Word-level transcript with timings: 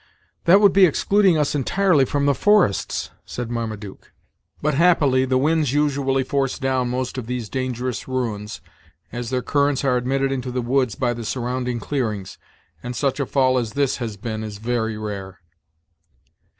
"That 0.45 0.59
would 0.61 0.73
be 0.73 0.85
excluding 0.87 1.37
us 1.37 1.53
entirely 1.53 2.05
from 2.05 2.25
the 2.25 2.33
forests," 2.33 3.11
said 3.23 3.51
Marmaduke. 3.51 4.11
"But, 4.59 4.73
happily, 4.73 5.25
the 5.25 5.37
winds 5.37 5.73
usually 5.73 6.23
force 6.23 6.57
down 6.57 6.89
most 6.89 7.19
of 7.19 7.27
these 7.27 7.49
dangerous 7.49 8.07
ruins, 8.07 8.61
as 9.11 9.29
their 9.29 9.43
currents 9.43 9.83
are 9.85 9.97
admitted 9.97 10.31
into 10.31 10.49
the 10.49 10.63
woods 10.63 10.95
by 10.95 11.13
the 11.13 11.23
surrounding 11.23 11.79
clearings, 11.79 12.39
and 12.81 12.95
such 12.95 13.19
a 13.19 13.27
fall 13.27 13.59
as 13.59 13.73
this 13.73 13.97
has 13.97 14.17
been 14.17 14.43
is 14.43 14.57
very 14.57 14.97
rare." 14.97 15.39